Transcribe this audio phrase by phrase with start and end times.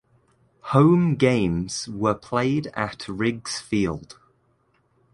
[0.73, 4.17] Home games were played at Riggs Field.